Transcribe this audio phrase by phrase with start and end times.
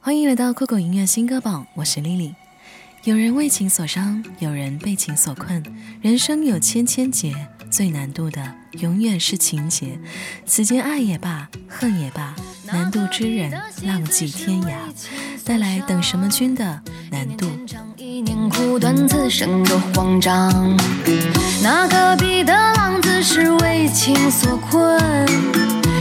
[0.00, 2.32] 欢迎来到酷狗音乐新歌榜，我是 Lily。
[3.02, 5.62] 有人为情所伤，有人被情所困，
[6.00, 7.34] 人生有千千结，
[7.68, 9.98] 最难渡的永远是情结。
[10.46, 12.34] 此间爱也罢，恨也罢，
[12.64, 13.50] 难渡之人
[13.82, 14.70] 浪迹天涯。
[15.44, 16.80] 带来等什么君的
[17.10, 17.46] 难渡。
[17.96, 20.76] 一年苦短，此生多慌张。
[21.62, 25.26] 那隔壁的浪子是为情所困，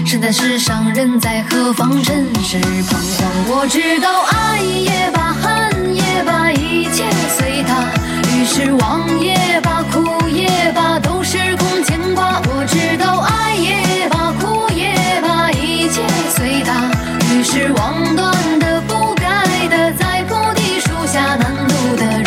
[0.07, 2.01] 身在世上人在何方？
[2.01, 3.29] 尘世彷徨。
[3.49, 7.03] 我知道爱也罢，恨也罢，一切
[7.37, 7.91] 随他。
[8.31, 12.39] 于是忘也罢，苦也罢，都是空牵挂。
[12.45, 16.01] 我知道爱也罢，苦也罢，一切
[16.37, 16.89] 随他。
[17.35, 22.25] 于是忘断的不该的，在菩提树下难渡的人，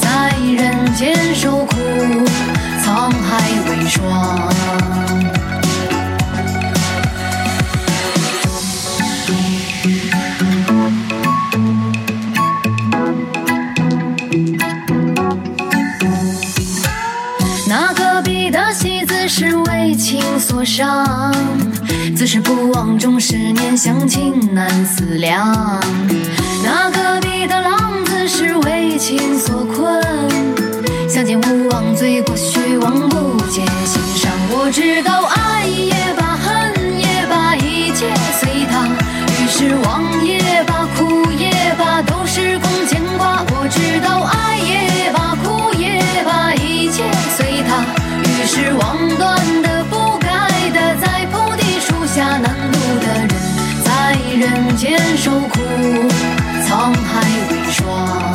[0.00, 1.76] 在人间受苦，
[2.82, 3.36] 沧海
[3.68, 4.48] 为霜。
[19.78, 21.32] 为情所伤，
[22.16, 25.54] 自是不忘终十年，相情难思量。
[26.64, 30.02] 那隔壁的浪子是为情所困，
[31.08, 34.32] 相见无望，醉过须忘，不解心伤。
[34.50, 36.37] 我知道爱也罢，
[54.90, 55.60] 人间受苦，
[56.66, 58.32] 沧海为霜。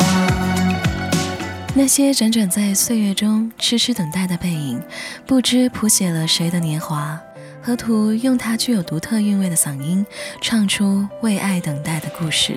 [1.74, 4.80] 那些辗转在岁月中痴痴等待的背影，
[5.26, 7.20] 不知谱写了谁的年华。
[7.60, 10.06] 河图用他具有独特韵味的嗓音，
[10.40, 12.54] 唱出为爱等待的故事。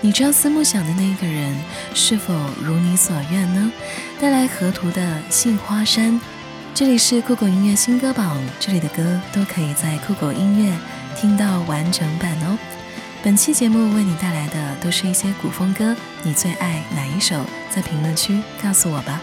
[0.00, 1.52] 你朝思暮想的那个人，
[1.94, 3.72] 是否如你所愿呢？
[4.20, 6.12] 带来河图的《杏花山》。
[6.74, 10.72] 这里是酷狗音乐新歌榜，这里的歌都可以在酷狗音乐
[11.16, 12.56] 听到完整版哦。
[13.24, 15.94] 本期节目为你带来的都是一些古风歌，
[16.24, 17.36] 你最爱哪一首？
[17.70, 19.20] 在评论区告诉我吧。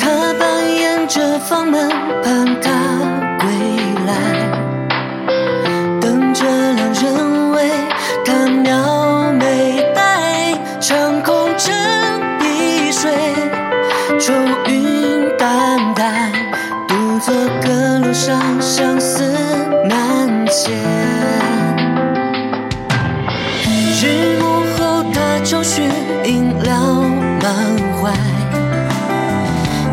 [0.00, 1.90] 他扮演着房门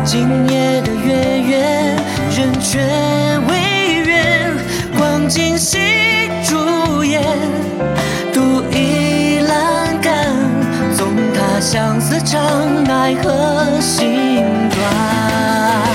[0.04, 1.96] 今夜的月圆，
[2.36, 2.80] 人却
[3.48, 4.50] 未圆。
[4.98, 5.78] 光尽西
[6.44, 7.22] 烛烟，
[8.32, 10.26] 独倚栏杆，
[10.96, 15.91] 纵他相思长，奈何心短。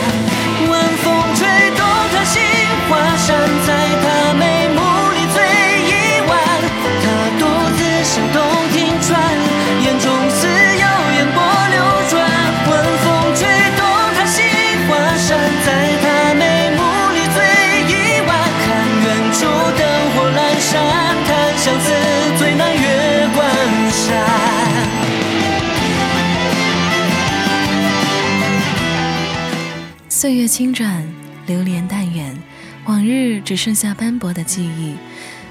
[30.18, 31.08] 岁月轻转，
[31.46, 32.36] 流连淡远，
[32.86, 34.96] 往日只剩下斑驳的记忆。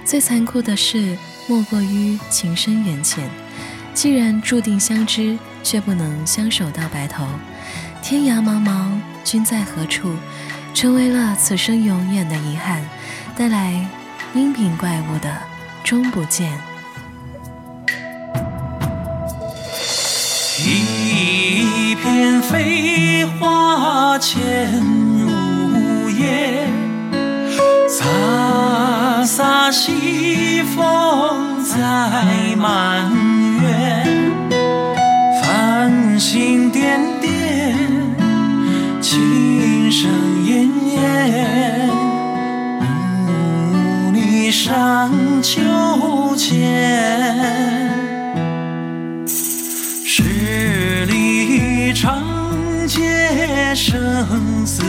[0.04, 1.16] 最残酷的事，
[1.47, 3.31] 莫过于情深缘浅。
[3.94, 7.28] 既然注定相知，却不能相守到白头。
[8.03, 8.91] 天涯茫茫，
[9.22, 10.16] 君在何处？
[10.75, 12.82] 成为了此生永远的遗憾。
[13.37, 13.88] 带来
[14.34, 15.32] 阴柄怪物的
[15.84, 16.50] 终不见。
[22.06, 24.41] 片飞花潜
[25.19, 26.65] 入夜，
[27.89, 33.11] 飒飒西风在满
[33.61, 34.32] 园，
[35.43, 37.76] 繁星点点，
[39.00, 40.09] 琴声
[40.44, 41.91] 奄奄，
[43.26, 45.11] 雾里上
[45.43, 46.95] 秋千。
[52.87, 54.83] 街生死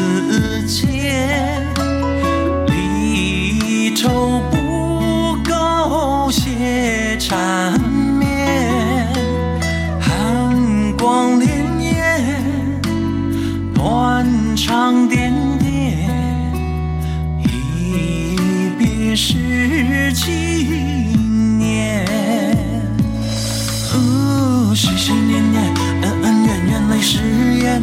[0.68, 1.66] 劫，
[2.68, 9.08] 离愁不够写缠绵，
[10.00, 11.48] 寒光潋
[11.80, 11.98] 滟，
[13.74, 15.98] 断肠点点，
[17.42, 20.32] 一别是几
[21.58, 22.06] 年。
[23.92, 25.77] 哦，心心念念，
[27.02, 27.20] 誓
[27.60, 27.82] 言，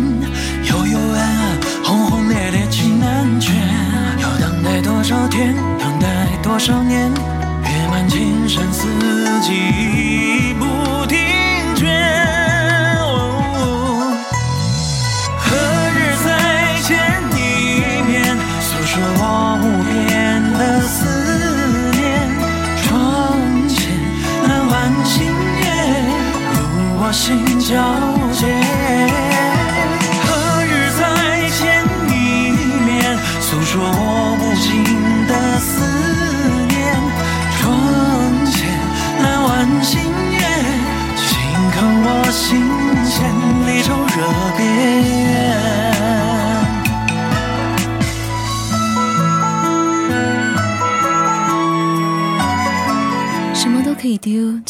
[0.65, 3.55] 幽幽暗暗，轰轰烈烈情难全。
[4.21, 6.07] 要等待多少天，等待
[6.43, 7.11] 多少年，
[7.63, 8.87] 月满情深四
[9.41, 11.19] 季不停
[11.77, 11.89] 卷。
[13.01, 14.17] 哦
[15.39, 15.57] 何
[15.95, 16.29] 日再
[16.83, 16.97] 见
[17.37, 17.39] 一
[18.07, 19.23] 面，诉说我
[19.63, 20.97] 无边的思
[21.93, 22.03] 念。
[22.83, 22.89] 窗
[23.69, 23.77] 前
[24.47, 24.73] 那晚
[25.05, 25.15] 星
[25.61, 25.65] 月，
[26.53, 26.57] 入
[27.01, 27.23] 我心
[27.61, 27.73] 皎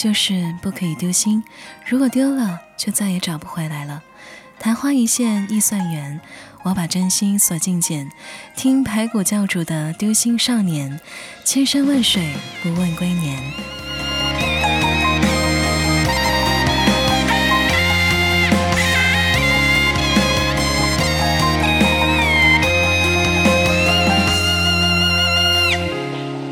[0.05, 1.43] 就是不可以丢心。
[1.87, 4.03] 如果丢了，就再也找不回来了。
[4.59, 6.21] 昙花一现易算缘，
[6.63, 8.11] 我把真心锁进茧。
[8.55, 10.93] 听排骨教主的《丢心少年》，
[11.43, 13.43] 千山万水不问归年。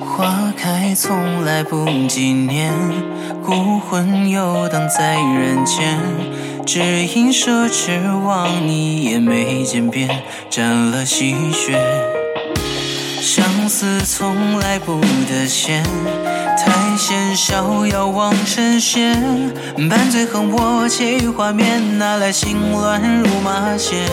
[0.00, 2.72] 花开从来不纪念，
[3.44, 5.98] 孤魂游荡在人间。
[6.64, 10.08] 只因奢侈望你也没渐变，
[10.48, 11.76] 沾了细雪。
[13.20, 15.82] 相思从来不得闲，
[16.56, 19.52] 太闲逍遥望神仙。
[19.88, 24.06] 半醉恨我窃于画面，哪来心乱如麻线？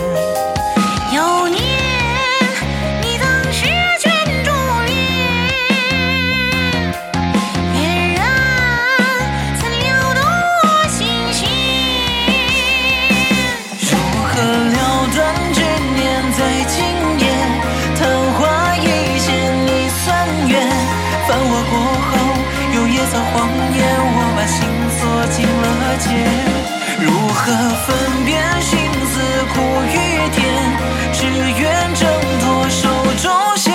[26.00, 26.07] 了茧。
[27.01, 27.51] 如何
[27.86, 29.19] 分辨心思
[29.54, 29.96] 苦与
[30.31, 30.40] 甜？
[31.13, 32.07] 只愿挣
[32.40, 32.88] 脱手
[33.22, 33.74] 中线。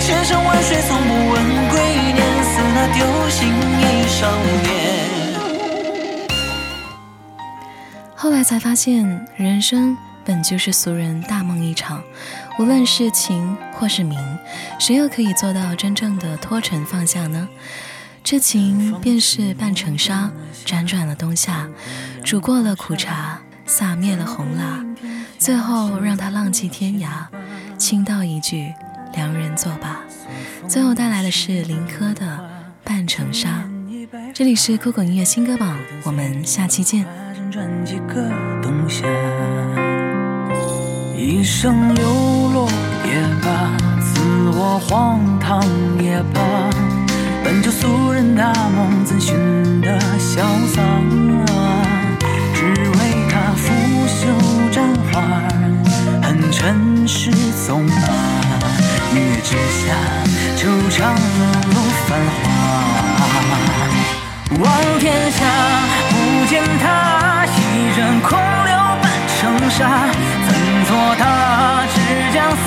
[0.00, 1.34] 千山万水从不问
[1.70, 1.80] 归
[2.12, 3.48] 年，似那丢心
[3.80, 4.20] 一少
[4.62, 4.70] 年。
[8.14, 12.02] 后来才发现，人生本就是俗人大梦一场。
[12.58, 14.18] 无论是情或是名，
[14.78, 17.48] 谁又可以做到真正的脱尘放下呢？
[18.24, 20.30] 这情便是半城沙，
[20.64, 21.68] 辗转了冬夏，
[22.24, 24.84] 煮过了苦茶，洒灭了红蜡，
[25.38, 27.26] 最后让它浪迹天涯，
[27.76, 28.72] 倾倒一句
[29.14, 30.00] 良人作罢。
[30.68, 32.24] 最后带来的是林科的
[32.84, 33.64] 《半城沙》。
[34.32, 37.04] 这里是酷狗音乐新歌榜，我们下期见。
[41.18, 42.04] 一生流
[42.52, 42.68] 落
[43.04, 44.20] 也罢，自
[44.56, 45.62] 我荒唐
[46.02, 46.40] 也罢，
[47.44, 50.80] 本就俗人大梦，怎寻得潇洒？
[52.54, 52.98] 只为
[53.28, 53.64] 他拂
[54.06, 54.20] 袖
[54.70, 55.20] 沾花，
[56.22, 57.30] 恨尘世
[57.66, 57.92] 纵马，
[59.12, 59.92] 月之下，
[60.56, 60.60] 惆
[60.90, 60.98] 怅
[61.66, 61.74] 如
[62.06, 62.44] 繁华。
[64.60, 64.64] 望
[65.00, 65.44] 天下，
[66.10, 66.14] 不
[66.46, 67.58] 见他，一
[67.98, 68.72] 人空留
[69.02, 69.04] 半
[69.40, 69.78] 城沙。
[70.46, 70.50] 怎
[70.86, 71.22] 作他，
[71.92, 71.96] 只
[72.32, 72.66] 将思